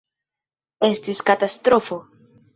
[0.87, 2.01] Estis katastrofo.